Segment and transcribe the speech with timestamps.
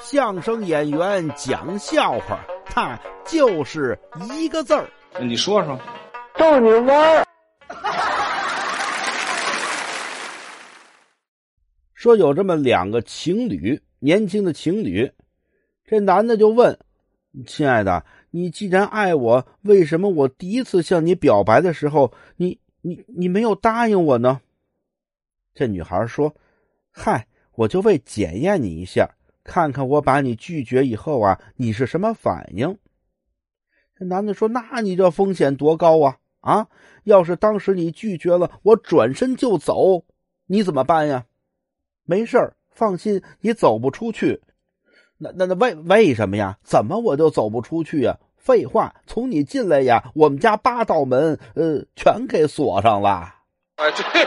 [0.00, 3.98] 相声演员讲笑话，他就是
[4.32, 4.88] 一个字儿。
[5.20, 5.78] 你说说，
[6.36, 7.24] 逗你玩儿。
[11.94, 15.10] 说有这么两个情侣，年轻的情侣，
[15.84, 16.76] 这男的就问
[17.46, 24.40] ：“亲爱的，你既然爱我，为什么我第一次向你表白的时候，你你你没有答应我呢？”
[25.54, 26.34] 这女孩说
[26.90, 29.08] ：“嗨，我就为检验你一下，
[29.44, 32.78] 看看我把你拒绝以后啊，你是什么反应。”
[33.98, 36.18] 这男的说：“那你这风险多高啊！
[36.40, 36.66] 啊，
[37.04, 40.04] 要是当时你拒绝了，我转身就走，
[40.46, 41.26] 你怎么办呀？”
[42.04, 44.42] 没事儿，放心，你走不出去。
[45.18, 46.58] 那那那为为什么呀？
[46.64, 48.18] 怎么我就走不出去呀？
[48.36, 53.10] 废话，从你进来呀，我们家八道门，呃，全给锁上了。
[53.10, 53.34] 啊，
[53.76, 54.26] 对。